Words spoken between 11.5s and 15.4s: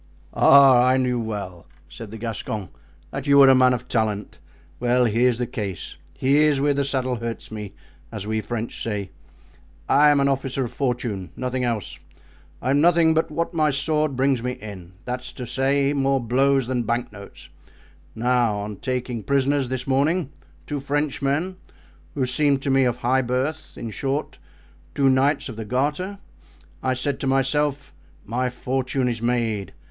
else; I have nothing but what my sword brings me in—that is